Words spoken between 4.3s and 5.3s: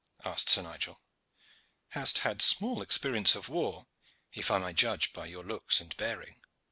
if I may judge by